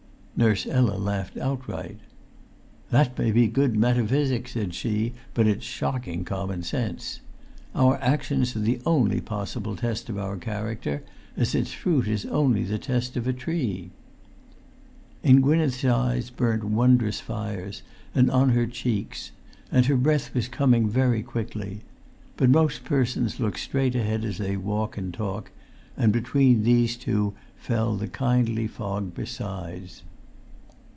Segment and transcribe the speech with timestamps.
[0.33, 1.99] Nurse Ella laughed outright.
[2.89, 7.19] "That may be good metaphysics," said she, "but it's shocking common sense!
[7.75, 11.03] Our actions are the only possible test of our character,
[11.37, 13.91] as its fruit is the only test of a tree."
[15.21, 17.83] In Gwynneth's eyes burnt wondrous fires,
[18.15, 19.29] and on her cheeks;
[19.71, 21.81] and her breath was coming very quickly.
[22.35, 25.51] But most persons look straight ahead as they walk and talk,
[25.95, 30.01] and between these two fell the kindly fog besides.